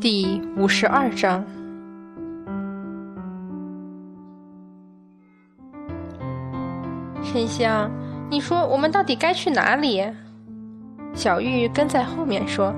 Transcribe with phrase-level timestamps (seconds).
[0.00, 1.44] 第五十二章。
[7.24, 7.90] 沉香，
[8.30, 10.06] 你说我们到底该去哪里？
[11.14, 12.72] 小玉跟在后面说：“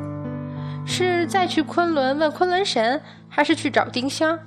[0.86, 2.98] 是再去昆仑问昆仑神，
[3.28, 4.38] 还是去找丁香？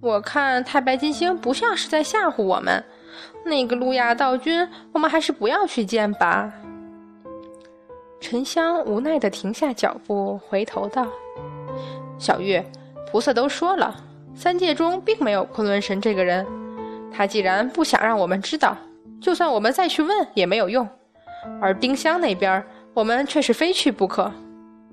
[0.00, 2.82] 我看太白金星不像是在吓唬我们。
[3.44, 6.50] 那个路亚道君，我们还是不要去见吧。”
[8.18, 11.06] 沉香无奈的停下脚步，回头道。
[12.18, 12.62] 小玉，
[13.10, 13.94] 菩萨都说了，
[14.34, 16.46] 三界中并没有昆仑神这个人。
[17.12, 18.76] 他既然不想让我们知道，
[19.20, 20.86] 就算我们再去问也没有用。
[21.60, 24.30] 而丁香那边，我们却是非去不可。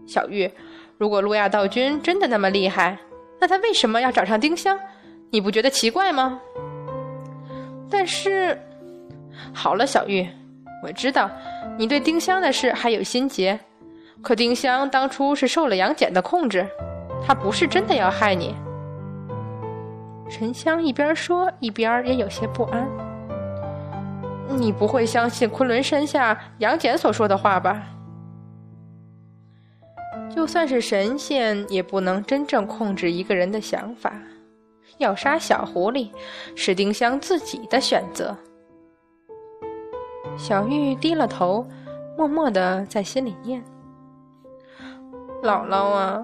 [0.07, 0.49] 小玉，
[0.97, 2.97] 如果路亚道君真的那么厉害，
[3.41, 4.79] 那他为什么要找上丁香？
[5.31, 6.39] 你不觉得奇怪吗？
[7.89, 8.57] 但是，
[9.51, 10.27] 好了，小玉，
[10.83, 11.29] 我知道
[11.77, 13.59] 你对丁香的事还有心结，
[14.21, 16.65] 可丁香当初是受了杨戬的控制。
[17.23, 18.55] 他不是真的要害你。
[20.27, 22.87] 沉香一边说，一边也有些不安。
[24.49, 27.83] 你不会相信昆仑山下杨戬所说的话吧？
[30.33, 34.13] 就算是神仙，也不能真正控制一个人的想法。
[34.97, 36.09] 要杀小狐狸，
[36.55, 38.35] 是丁香自己的选择。
[40.37, 41.65] 小玉低了头，
[42.17, 43.63] 默默的在心里念
[45.43, 46.23] ：“姥姥啊。”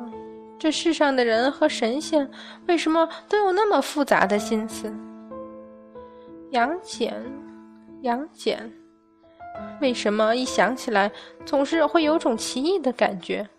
[0.61, 2.29] 这世上的人和神仙，
[2.67, 4.93] 为什么都有那么复杂的心思？
[6.51, 7.11] 杨戬，
[8.01, 8.71] 杨戬，
[9.81, 11.11] 为什么一想起来
[11.47, 13.49] 总是会有种奇异的感觉？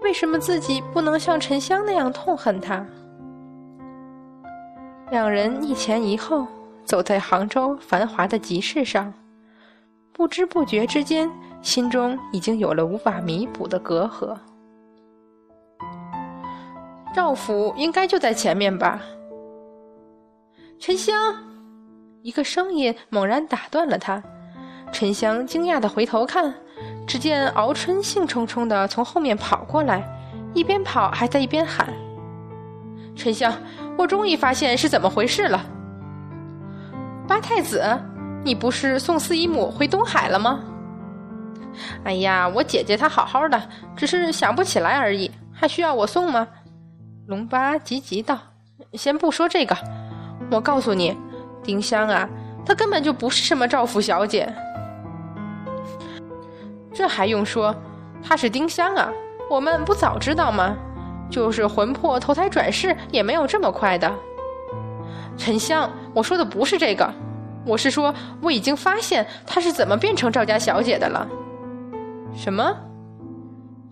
[0.00, 2.86] 为什么自己不能像沉香那样痛恨他？
[5.10, 6.46] 两人一前一后
[6.84, 9.12] 走在杭州繁华的集市上，
[10.12, 11.28] 不知不觉之间，
[11.62, 14.38] 心中已经有了无法弥补的隔阂。
[17.14, 19.00] 赵府应该就在前面吧？
[20.78, 21.34] 沉香，
[22.22, 24.22] 一个声音猛然打断了他。
[24.92, 26.54] 沉香惊讶的回头看，
[27.06, 30.02] 只见敖春兴冲冲的从后面跑过来，
[30.54, 31.92] 一边跑还在一边喊
[33.16, 33.52] ：“沉香，
[33.98, 35.60] 我终于发现是怎么回事了。
[37.26, 37.84] 八太子，
[38.44, 40.60] 你不是送四姨母回东海了吗
[42.04, 43.60] ？”“哎呀，我姐姐她好好的，
[43.96, 46.46] 只是想不起来而已，还需要我送吗？”
[47.28, 48.38] 龙八急急道
[48.96, 49.76] ：“先不说这个，
[50.50, 51.14] 我告诉你，
[51.62, 52.26] 丁香啊，
[52.64, 54.50] 她根本就不是什么赵府小姐。
[56.90, 57.74] 这还用说？
[58.22, 59.12] 她是丁香啊，
[59.50, 60.74] 我们不早知道吗？
[61.30, 64.10] 就是魂魄投胎转世，也没有这么快的。
[65.36, 67.12] 沉香，我说的不是这个，
[67.66, 71.28] 我是说我已经发现她是怎么变成赵家小姐的了。
[72.34, 72.74] 什么？”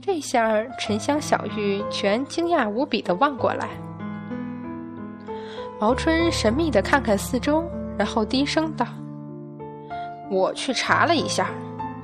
[0.07, 3.71] 这下，沉香、小玉全惊讶无比的望过来。
[5.81, 7.69] 毛春神秘的看看四周，
[7.99, 8.87] 然后低声道
[10.31, 11.49] ：“我去查了一下，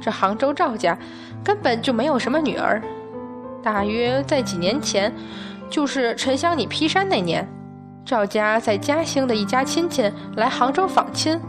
[0.00, 0.98] 这杭州赵家
[1.44, 2.82] 根本就没有什么女儿。
[3.62, 5.14] 大约在几年前，
[5.70, 7.48] 就是沉香你劈山那年，
[8.04, 11.40] 赵家在嘉兴的一家亲戚来杭州访亲，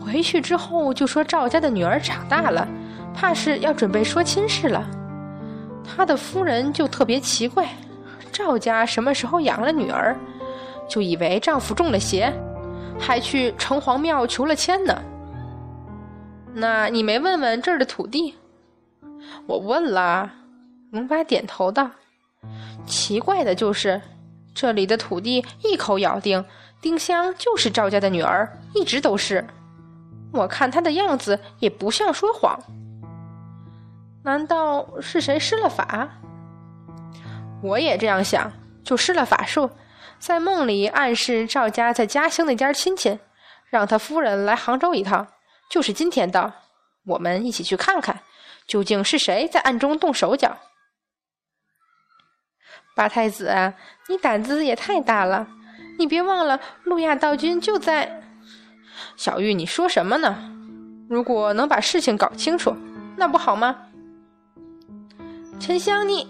[0.00, 2.66] 回去之后就说赵家的女儿长大了，
[3.14, 4.84] 怕是要准备说亲事了。”
[5.86, 7.68] 他的夫人就特别奇怪，
[8.32, 10.16] 赵家什么时候养了女儿，
[10.88, 12.32] 就以为丈夫中了邪，
[12.98, 15.02] 还去城隍庙求了签呢。
[16.54, 18.34] 那你没问问这儿的土地？
[19.46, 20.30] 我问了，
[20.90, 21.90] 龙八点头道
[22.86, 24.00] ：“奇怪的就是，
[24.54, 26.44] 这里的土地一口咬定
[26.80, 29.46] 丁香就是赵家的女儿，一直都是。
[30.32, 32.58] 我看她的样子也不像说谎。”
[34.26, 36.08] 难道是谁施了法？
[37.62, 39.70] 我也这样想，就施了法术，
[40.18, 43.20] 在梦里暗示赵家在嘉兴那家亲戚，
[43.70, 45.28] 让他夫人来杭州一趟，
[45.70, 46.52] 就是今天到，
[47.06, 48.18] 我们一起去看看，
[48.66, 50.58] 究竟是谁在暗中动手脚。
[52.96, 53.72] 八太子，
[54.08, 55.46] 你胆子也太大了，
[56.00, 58.24] 你别忘了路亚道君就在。
[59.16, 60.36] 小玉，你说什么呢？
[61.08, 62.76] 如果能把事情搞清楚，
[63.16, 63.85] 那不好吗？
[65.58, 66.26] 沉香，你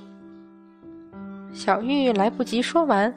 [1.52, 3.12] 小玉来不及说完，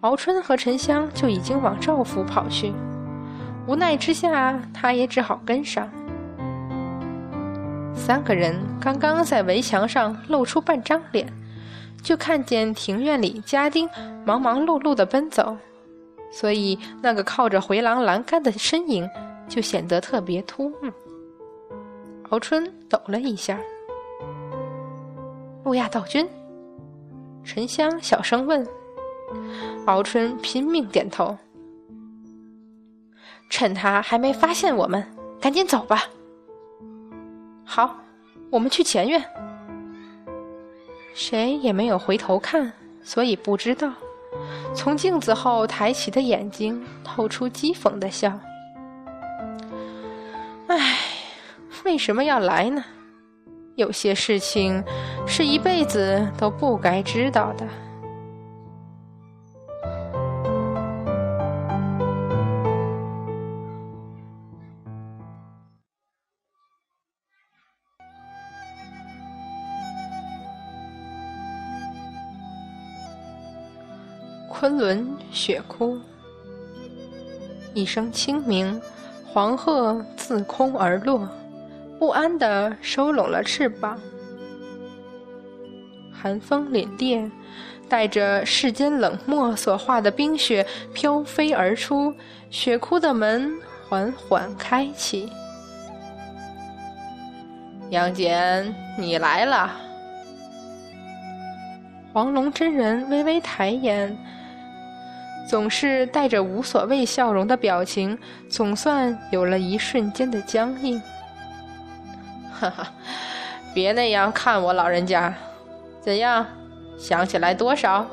[0.00, 2.72] 敖春和沉香就已经往赵府跑去。
[3.66, 5.88] 无奈之下，他也只好跟上。
[7.94, 11.26] 三个人刚刚在围墙上露出半张脸，
[12.02, 13.88] 就看见庭院里家丁
[14.26, 15.56] 忙忙碌碌的奔走，
[16.30, 19.08] 所以那个靠着回廊栏杆的身影
[19.48, 20.74] 就显得特别突兀。
[22.30, 23.58] 敖春抖了一下。
[25.64, 26.28] 路亚道君，
[27.42, 28.66] 沉香小声问。
[29.86, 31.36] 敖春拼命点头。
[33.48, 35.04] 趁他还没发现我们，
[35.40, 36.04] 赶紧走吧。
[37.64, 37.96] 好，
[38.50, 39.24] 我们去前院。
[41.14, 42.70] 谁也没有回头看，
[43.02, 43.90] 所以不知道。
[44.74, 48.38] 从镜子后抬起的眼睛透出讥讽的笑。
[50.66, 50.98] 唉，
[51.84, 52.84] 为什么要来呢？
[53.76, 54.82] 有些事情
[55.26, 57.66] 是一辈子都不该知道的。
[74.48, 75.98] 昆仑雪窟，
[77.74, 78.80] 一声清鸣，
[79.26, 81.28] 黄鹤自空而落，
[81.98, 84.00] 不安地收拢了翅膀。
[86.12, 87.30] 寒风凛冽，
[87.88, 92.14] 带着世间冷漠所化的冰雪飘飞而出，
[92.50, 93.52] 雪窟的门
[93.88, 95.30] 缓缓开启。
[97.90, 99.70] 杨戬，你来了。
[102.12, 104.16] 黄龙真人微微抬眼。
[105.46, 108.18] 总是带着无所谓笑容的表情，
[108.48, 111.00] 总算有了一瞬间的僵硬。
[112.58, 112.92] 哈哈，
[113.74, 115.34] 别那样看我老人家，
[116.00, 116.46] 怎样？
[116.96, 118.06] 想起来多少？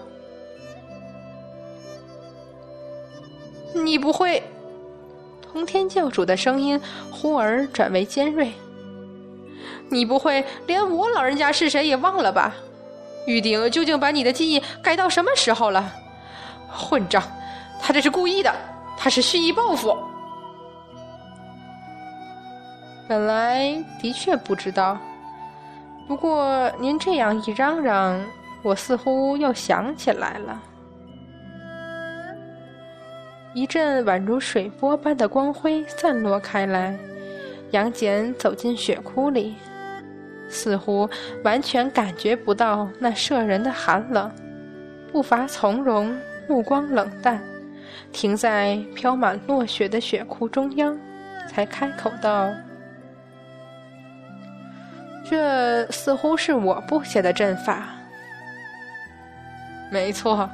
[3.73, 4.43] 你不会？
[5.41, 6.79] 通天教主的声音
[7.11, 8.51] 忽而转为尖锐。
[9.89, 12.55] 你不会连我老人家是谁也忘了吧？
[13.27, 15.93] 玉鼎究竟把你的记忆改到什么时候了？
[16.69, 17.21] 混账！
[17.81, 18.53] 他这是故意的，
[18.97, 19.95] 他是蓄意报复。
[23.12, 24.98] 本来的确不知道，
[26.08, 28.25] 不过您这样一嚷嚷，
[28.63, 30.63] 我似乎又想起来了。
[33.54, 36.98] 一阵宛如水波般的光辉散落开来，
[37.72, 39.56] 杨戬走进雪窟里，
[40.48, 41.10] 似乎
[41.44, 44.31] 完全感觉不到那摄人的寒冷，
[45.12, 46.18] 步伐从容。
[46.48, 47.44] 目光冷淡，
[48.13, 50.98] 停在飘满落雪的雪窟中央，
[51.50, 52.50] 才开口道
[55.31, 57.86] ：“这似乎是我布下的阵法。
[59.89, 60.50] ”“没错，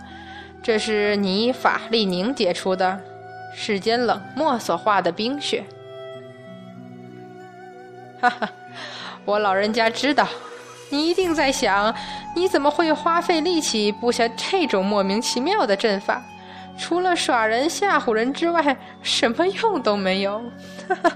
[0.61, 2.99] 这是你法力凝结出的，
[3.55, 5.65] 世间冷漠所化的冰雪。
[8.21, 8.47] ”“哈哈，
[9.25, 10.27] 我老人家知道。”
[10.89, 11.93] 你一定在想，
[12.33, 16.23] 你怎么会花费力气布下这种莫名其妙的阵法？
[16.77, 20.39] 除了耍人吓唬人之外，什么用都没有。
[20.87, 21.11] 哈哈！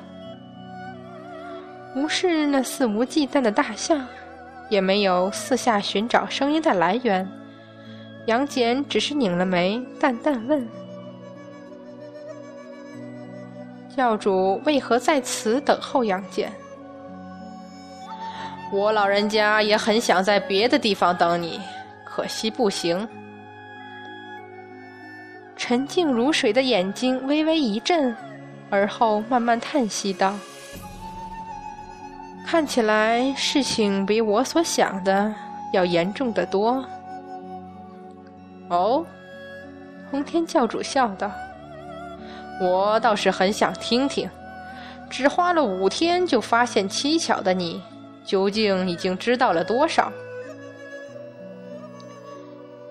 [1.96, 3.98] 无视那肆无忌惮的大笑，
[4.70, 7.28] 也没有四下寻找声音的来源。
[8.28, 10.66] 杨戬只是拧了眉，淡淡问
[13.96, 16.50] ：“教主为何在此等候杨戬？”
[18.72, 21.60] 我老人家也很想在别的地方等你，
[22.06, 23.06] 可惜不行。
[25.58, 28.16] 沉静如水的眼睛微微一震，
[28.70, 30.34] 而后慢慢叹息道
[32.46, 35.34] ：“看起来事情比我所想的
[35.74, 36.84] 要严重的多。”
[38.70, 39.06] 哦，
[40.10, 41.32] 通天教主笑道
[42.62, 44.30] ：“我倒是很想听听，
[45.10, 47.82] 只花了五天就发现蹊跷的你。”
[48.24, 50.14] 究竟已经知道了多少？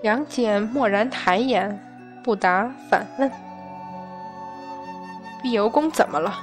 [0.03, 1.79] 杨戬蓦然抬眼，
[2.21, 3.31] 不答，反问
[5.41, 6.37] ：“碧游宫怎么了？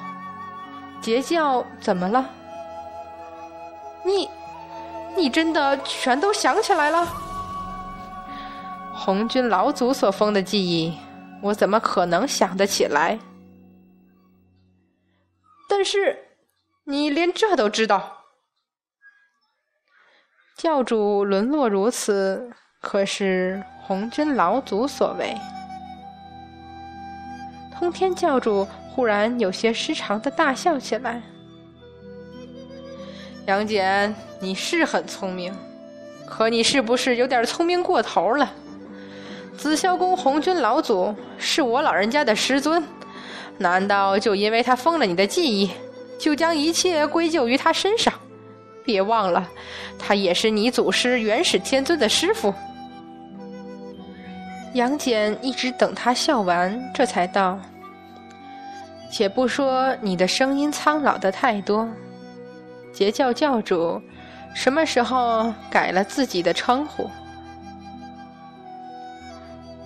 [1.03, 2.31] 截教怎么了？
[4.09, 4.29] 你，
[5.15, 7.07] 你真的全都想起来了？
[8.95, 10.99] 红军老祖所封的记忆，
[11.43, 13.19] 我怎么可能想得起来？
[15.69, 16.19] 但是，
[16.85, 18.25] 你连这都知道？”
[20.57, 22.51] 教主沦落如此，
[22.81, 25.37] 可是红军老祖所为。
[27.79, 31.23] 通天教主忽然有些失常的大笑起来。
[33.49, 35.51] 杨戬，你是很聪明，
[36.27, 38.53] 可你是不是有点聪明过头了？
[39.57, 42.85] 紫霄宫红军老祖是我老人家的师尊，
[43.57, 45.71] 难道就因为他封了你的记忆，
[46.21, 48.13] 就将一切归咎于他身上？
[48.85, 49.49] 别忘了，
[49.99, 52.53] 他也是你祖师元始天尊的师傅。
[54.75, 57.59] 杨戬一直等他笑完，这才道
[59.11, 61.89] ：“且不说你的声音苍老的太多，
[62.99, 64.03] 截教教主
[64.57, 67.09] 什么时候改了自己的称呼？”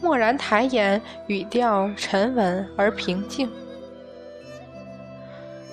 [0.00, 3.46] 蓦然抬眼，语调沉稳而平静。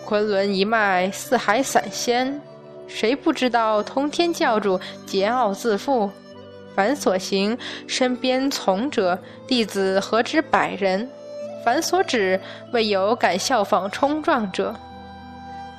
[0.06, 2.42] 昆仑一脉，四海散仙，
[2.90, 4.78] 谁不知道通天教主
[5.08, 6.12] 桀骜自负？
[6.76, 9.18] 凡所行，身边从者，
[9.48, 11.10] 弟子何止百人？
[11.64, 12.38] 凡所指，
[12.74, 14.76] 未有敢效仿冲撞者。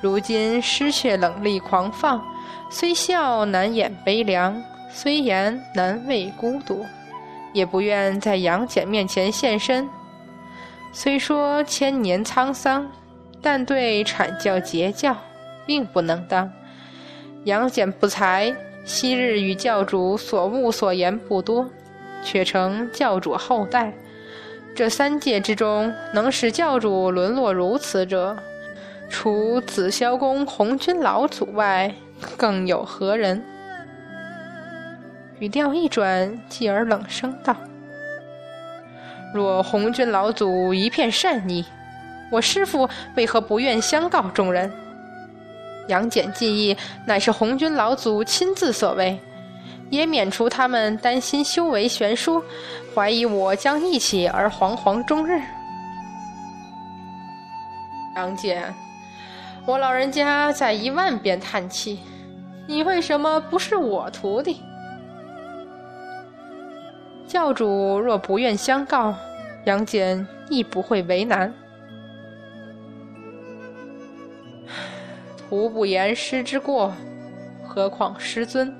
[0.01, 2.21] 如今失却冷厉狂放，
[2.69, 6.85] 虽笑难掩悲凉，虽言难慰孤独，
[7.53, 9.87] 也不愿在杨戬面前现身。
[10.91, 12.85] 虽说千年沧桑。
[13.43, 15.17] 但对阐教截教，
[15.65, 16.47] 并不能当。
[17.45, 18.55] 杨戬不才，
[18.85, 21.67] 昔日与教主所悟所言不多，
[22.23, 23.91] 却成教主后代。
[24.75, 28.37] 这三界之中，能使教主沦落如此者，
[29.11, 31.93] 除紫霄宫红军老祖外，
[32.37, 33.43] 更有何人？
[35.39, 37.55] 语调一转，继而冷声道
[39.35, 41.65] ：“若红军老祖一片善意。”
[42.31, 44.71] 我师父为何不愿相告众人？
[45.89, 49.19] 杨戬记忆乃是红军老祖亲自所为，
[49.89, 52.41] 也免除他们担心修为悬殊，
[52.95, 55.41] 怀疑我将一起而惶惶终日。
[58.15, 58.73] 杨戬，
[59.65, 61.99] 我老人家在一万遍叹气，
[62.67, 64.61] 你为什么不是我徒弟？
[67.27, 69.13] 教主若不愿相告，
[69.65, 71.53] 杨戬亦不会为难。
[75.37, 76.91] 徒不言师之过，
[77.63, 78.73] 何况师尊？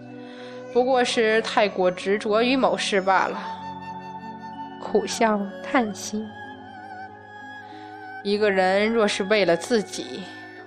[0.74, 3.40] 不过是太过执着于某事罢了。
[4.82, 6.26] 苦笑叹息。
[8.24, 10.24] 一个人若是为了自己，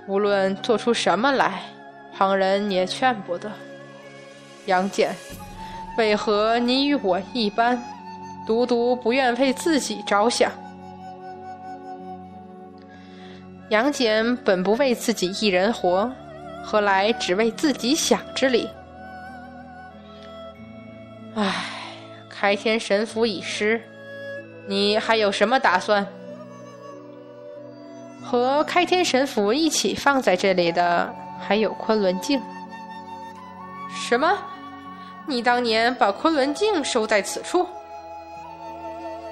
[0.06, 1.62] 无论做出什么来，
[2.16, 3.50] 旁人也劝不得。
[4.66, 5.14] 杨戬，
[5.96, 7.82] 为何你与我一般，
[8.46, 10.50] 独独不愿为自己着想？
[13.70, 16.12] 杨戬本不为自己一人活，
[16.62, 18.68] 何来只为自己想之理？
[21.34, 21.52] 唉，
[22.28, 23.80] 开天神符已失，
[24.68, 26.06] 你还有什么打算？
[28.24, 32.42] 和开天神符一起放在这里的还有昆仑镜。
[33.94, 34.38] 什么？
[35.26, 37.68] 你当年把昆仑镜收在此处？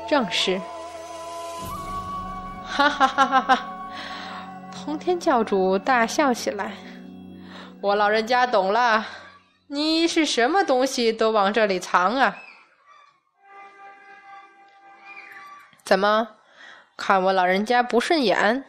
[0.09, 0.61] 正是。
[2.65, 3.69] 哈哈哈哈哈！
[4.73, 6.73] 通天教主大笑起来
[7.83, 9.05] ：“我老人家懂了，
[9.67, 12.37] 你是什么东西都往这里藏啊？
[15.85, 16.29] 怎么，
[16.97, 18.65] 看我老人家不顺眼？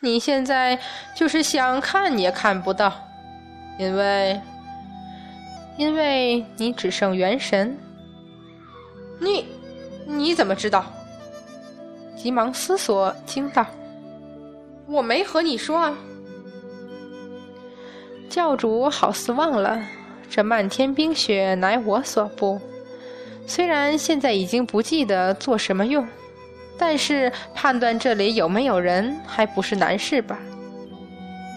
[0.00, 0.78] 你现在
[1.14, 2.92] 就是想看也看不到，
[3.78, 4.40] 因为，
[5.76, 7.76] 因为你只剩元神。
[9.20, 9.44] 你，
[10.06, 10.84] 你怎么知道？”
[12.16, 13.64] 急忙思索，惊道。
[14.86, 15.96] 我没和你说啊，
[18.28, 19.80] 教主好似忘了，
[20.30, 22.60] 这漫天冰雪乃我所布。
[23.46, 26.06] 虽然现在已经不记得做什么用，
[26.78, 30.38] 但是判断这里有没有人还不是难事吧？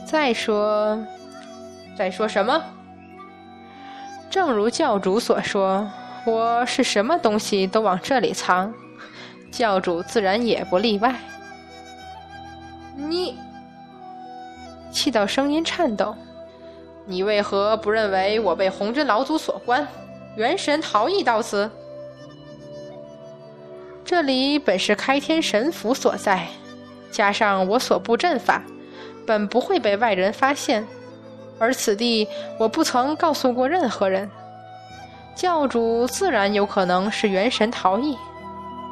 [0.06, 0.98] 再说，
[1.96, 2.62] 再说什么？
[4.30, 5.88] 正如教主所说，
[6.26, 8.74] 我是什么东西都往这里藏，
[9.52, 11.16] 教主自然也不例外。
[12.96, 13.38] 你
[14.92, 16.16] 气到声音颤抖，
[17.06, 19.88] 你为何不认为我被红军老祖所关，
[20.36, 21.70] 元神逃逸到此？
[24.12, 26.46] 这里本是开天神府所在，
[27.12, 28.62] 加上我所布阵法，
[29.26, 30.86] 本不会被外人发现。
[31.58, 32.28] 而此地
[32.60, 34.30] 我不曾告诉过任何人，
[35.34, 38.18] 教主自然有可能是元神逃逸。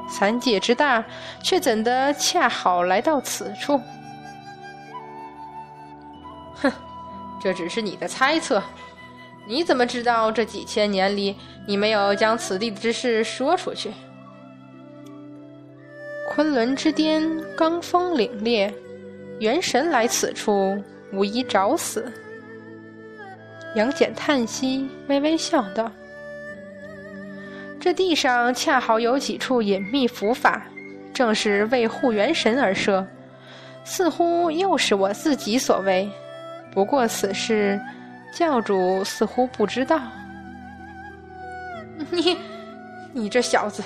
[0.10, 1.04] 三界之大，
[1.44, 3.78] 却怎的恰好来到此处？
[6.62, 6.72] 哼，
[7.42, 8.64] 这只是你的猜测。
[9.46, 11.36] 你怎么知道这几千年里
[11.68, 13.92] 你没有将此地之事说出去？
[16.30, 17.24] 昆仑之巅
[17.58, 18.72] 罡风凛冽，
[19.40, 20.82] 元神来此处
[21.12, 22.10] 无疑找死。
[23.76, 25.92] 杨戬叹息，微微笑道
[27.82, 30.66] ：“这地上恰好有几处隐秘符法，
[31.14, 33.06] 正是为护元神而设，
[33.84, 36.08] 似乎又是我自己所为。”
[36.72, 37.80] 不过此事，
[38.32, 40.00] 教主似乎不知道。
[42.12, 42.38] 你，
[43.14, 43.84] 你这小子！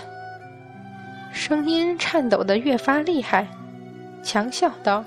[1.34, 3.48] 声音颤抖的越发厉害，
[4.24, 5.04] 强笑道：“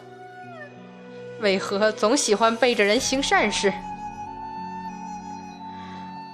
[1.40, 3.73] 为何总喜欢背着人行善事？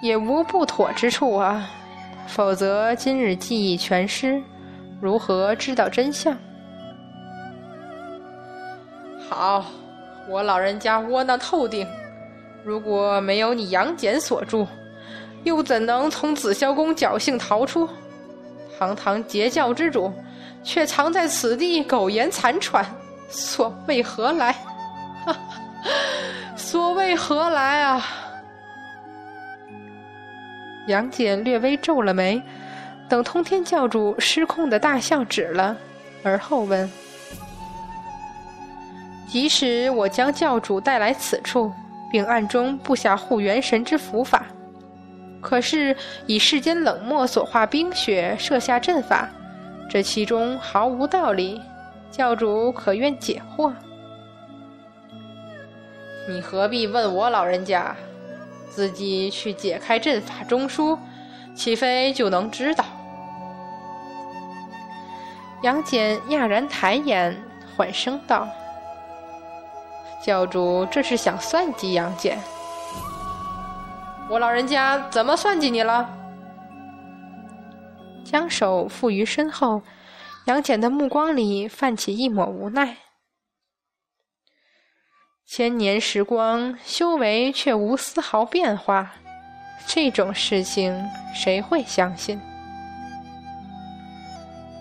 [0.02, 1.68] 也无不妥之处啊！
[2.26, 4.42] 否则今日记忆全失，
[4.98, 6.34] 如何知道真相？
[9.28, 9.66] 好，
[10.26, 11.86] 我老人家窝囊透顶。
[12.64, 14.66] 如果没有你杨戬所助，
[15.44, 17.86] 又怎能从紫霄宫侥幸逃出？
[18.78, 20.12] 堂堂截教之主，
[20.64, 22.84] 却藏在此地苟延残喘，
[23.28, 24.54] 所谓何来？
[26.56, 28.04] 所谓何来啊？
[30.88, 32.42] 杨戬略微皱了眉，
[33.08, 35.76] 等通天教主失控的大笑止了，
[36.24, 36.90] 而后问
[39.28, 41.72] ：“即使我将教主带来此处，
[42.10, 44.44] 并暗中布下护元神之符法，
[45.42, 45.94] 可是
[46.26, 49.28] 以世间冷漠所化冰雪设下阵法，
[49.90, 51.60] 这其中毫无道理，
[52.10, 53.70] 教主可愿解惑？”
[56.28, 57.94] 你何必问我老人家？
[58.70, 60.96] 自己去解开阵法中枢，
[61.54, 62.82] 岂非就能知道？
[65.62, 67.36] 杨戬讶然抬眼，
[67.76, 68.48] 缓声道
[70.24, 72.38] ：“教主这是想算计杨戬？
[74.32, 76.08] 我老人家怎么算计你了？”
[78.24, 79.82] 将手负于身后，
[80.46, 82.96] 杨戬的目光里泛起一抹无奈。
[85.46, 89.12] 千年时光，修为却无丝毫变化，
[89.86, 90.98] 这种事情
[91.34, 92.40] 谁会相信？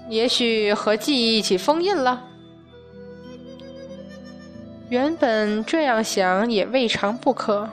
[0.08, 2.26] 也许和记忆一起封印了。
[4.88, 7.70] 原本这样想也未尝不可，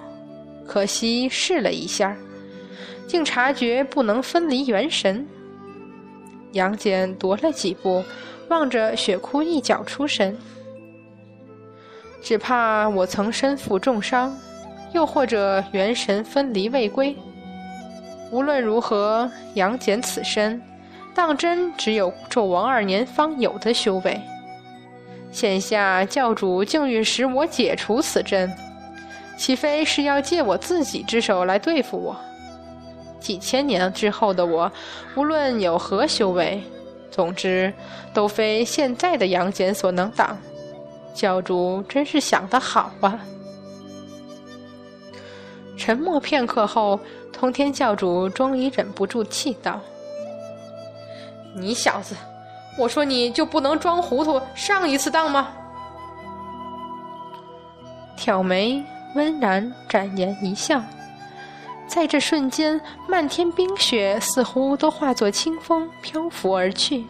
[0.68, 2.16] 可惜试了一下，
[3.08, 5.26] 竟察觉不能分离元神。
[6.52, 8.04] 杨戬踱了几步，
[8.48, 10.36] 望着雪窟一角出神。
[12.22, 14.36] 只怕我曾身负重伤，
[14.92, 17.16] 又或者元神分离未归。
[18.30, 20.60] 无论如何，杨戬此身，
[21.14, 24.20] 当真只有纣王二年方有的修为。
[25.30, 28.50] 现下教主竟欲使我解除此阵，
[29.38, 32.14] 岂非是要借我自己之手来对付我？
[33.20, 34.70] 几千年之后的我，
[35.14, 36.62] 无论有何修为，
[37.10, 37.72] 总之
[38.12, 40.36] 都非现在的杨戬所能挡。
[41.14, 43.18] 教主真是想得好啊！
[45.76, 46.98] 沉默片刻后，
[47.32, 49.80] 通天教主终于忍不住气道
[51.54, 52.16] ：“你小子，
[52.76, 55.48] 我说你就不能装糊涂上一次当吗？”
[58.16, 58.84] 挑眉，
[59.18, 60.80] 温然展颜一笑，
[61.88, 67.04] 在这瞬间，漫天冰雪似乎都化作清风漂浮而去，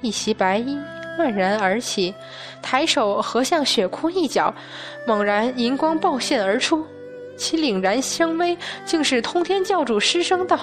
[0.00, 0.78] 一袭白衣。
[1.18, 2.14] 漫然而起，
[2.62, 4.54] 抬手合向雪窟一角，
[5.06, 6.84] 猛然银光爆现而出，
[7.36, 10.58] 其凛然声威，竟是通天教主失声道：“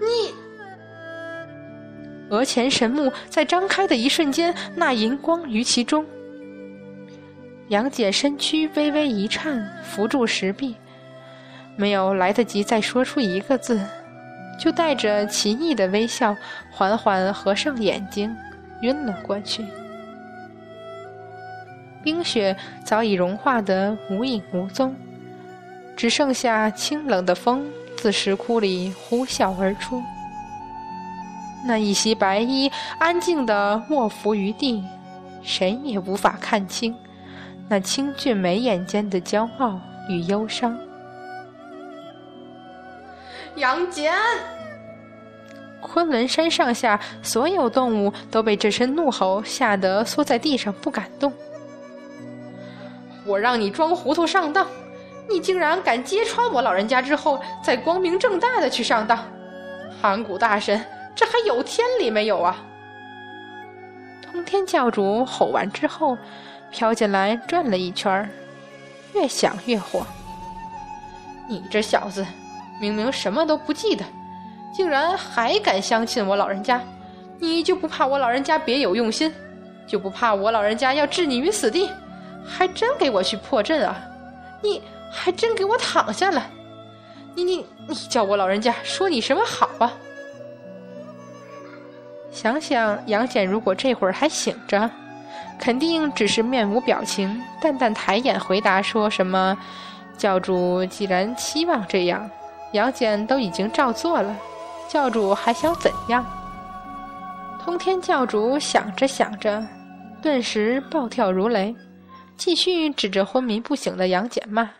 [0.00, 0.34] 你！”
[2.30, 6.04] 额前神目在张开的一瞬间，那银光于其中。
[7.68, 10.76] 杨戬身躯微微一颤，扶住石壁，
[11.76, 13.80] 没有来得及再说出一个字，
[14.60, 16.36] 就带着奇异的微笑，
[16.70, 18.34] 缓缓合上眼睛。
[18.82, 19.64] 晕了过去，
[22.02, 24.94] 冰雪早已融化得无影无踪，
[25.96, 27.64] 只剩下清冷的风
[27.96, 30.02] 自石窟里呼啸而出。
[31.66, 34.84] 那一袭白衣安静地卧伏于地，
[35.42, 36.94] 谁也无法看清
[37.68, 40.78] 那清俊眉眼间的骄傲与忧伤。
[43.56, 44.12] 杨戬。
[45.80, 51.32] 昆仑山上下所有动物都被这声怒吼吓得缩在地上不敢动。
[53.24, 54.66] 我让你装糊涂上当，
[55.28, 59.18] 你竟然敢揭穿我老人家之后再光明正大的去上当！
[60.00, 62.56] 盘古大神，这还有天理没有啊？
[64.22, 66.18] 通天教主吼完之后，
[66.74, 68.28] 飘进来转了一圈
[69.14, 70.04] 越想越火。
[71.48, 72.26] 你这小子，
[72.80, 74.04] 明明什么都不记得。
[74.74, 76.80] 竟然还敢相信我老人家，
[77.38, 79.32] 你就不怕我老人家别有用心，
[79.86, 81.88] 就不怕我老人家要置你于死地？
[82.44, 83.96] 还真给我去破阵啊！
[84.60, 84.82] 你
[85.12, 86.44] 还真给我躺下了！
[87.36, 89.94] 你你你叫我老人家说你什么好啊？
[92.32, 94.90] 想想杨戬如果这会儿还醒着，
[95.58, 99.56] 肯定只是面无表情，淡淡抬眼回答说什么
[100.18, 102.30] ：“教主既然期望这样，
[102.72, 104.36] 杨戬都已经照做了。”
[104.88, 106.24] 教主还想怎样？
[107.64, 109.66] 通天教主想着想着，
[110.20, 111.74] 顿时暴跳如雷，
[112.36, 114.70] 继续指着昏迷不醒的杨戬骂：“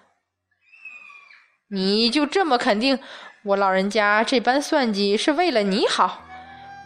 [1.71, 2.99] 你就这么肯定
[3.43, 6.21] 我老人家这般算计是为了你好，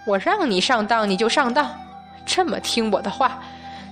[0.06, 1.68] 我让你上当你就上当，
[2.24, 3.42] 这么听我的话，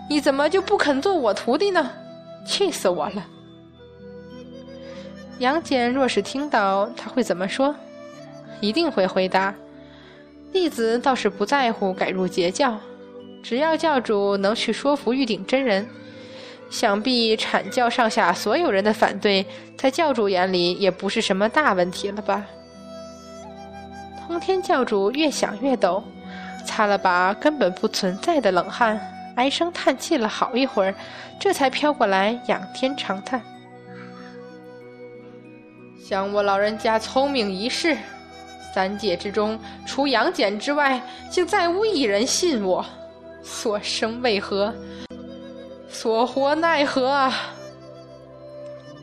[0.08, 1.90] 你怎么就不肯做我徒弟呢？
[2.46, 3.26] 气死我了！
[5.38, 7.74] 杨戬若是听到，他会怎么说？
[8.60, 9.54] 一定会回答：
[10.52, 12.78] 弟子倒是不在乎改入截教，
[13.42, 15.86] 只要教主能去说服玉鼎真人，
[16.70, 19.44] 想必阐教上下所有人的反对，
[19.76, 22.46] 在教主眼里也不是什么大问题了吧？
[24.26, 26.02] 通天教主越想越抖，
[26.64, 28.98] 擦了把根本不存在的冷汗，
[29.36, 30.94] 唉声叹气了好一会儿，
[31.38, 33.40] 这才飘过来仰天长叹。
[36.02, 37.96] 想我老人家聪明一世，
[38.74, 42.84] 三界之中除杨戬之外，竟再无一人信我。
[43.42, 44.74] 所生为何？
[45.88, 47.32] 所活奈何啊！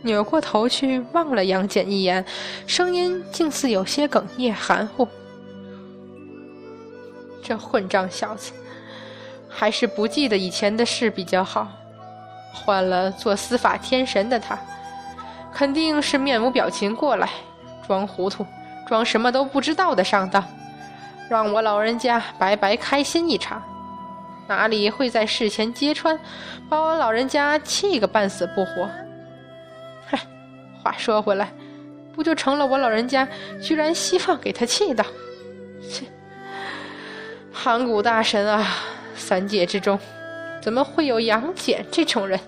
[0.02, 2.26] 扭过头去望了杨戬一眼，
[2.65, 5.08] 声音竟似有些哽咽含糊。
[7.41, 8.52] 这混账小子，
[9.54, 11.68] 还是不记得以前的事比较好。
[12.54, 14.58] 换了做司法天神的他。
[15.54, 17.30] 肯定是面无表情过来，
[17.86, 18.44] 装糊涂，
[18.88, 20.44] 装什么都不知道的上当，
[21.30, 23.62] 让我老人家白白开心一场，
[24.48, 26.20] 哪里会在事前揭穿，
[26.68, 28.89] 把我老人家气个半死不活？
[30.08, 30.20] 嗨，
[30.82, 31.52] 话说回来，
[32.16, 33.28] 不就成了我老人家
[33.62, 35.06] 居然希望给他气的？
[35.88, 36.06] 切！
[37.54, 38.68] 盘古大神啊，
[39.15, 39.99] 三界之中，
[40.62, 42.39] 怎么会有杨戬这种人？